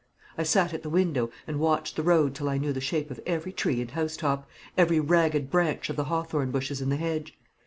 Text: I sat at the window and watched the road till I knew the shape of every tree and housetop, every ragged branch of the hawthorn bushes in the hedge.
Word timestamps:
I 0.35 0.41
sat 0.41 0.73
at 0.73 0.81
the 0.81 0.89
window 0.89 1.29
and 1.45 1.59
watched 1.59 1.95
the 1.95 2.01
road 2.01 2.33
till 2.33 2.49
I 2.49 2.57
knew 2.57 2.73
the 2.73 2.81
shape 2.81 3.11
of 3.11 3.19
every 3.23 3.51
tree 3.53 3.81
and 3.81 3.91
housetop, 3.91 4.49
every 4.75 4.99
ragged 4.99 5.51
branch 5.51 5.91
of 5.91 5.95
the 5.95 6.05
hawthorn 6.05 6.49
bushes 6.49 6.81
in 6.81 6.89
the 6.89 6.97
hedge. 6.97 7.37